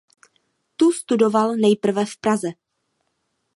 Tu 0.75 0.91
studoval 0.91 1.55
nejprve 1.57 2.05
v 2.05 2.17
Praze. 2.21 2.47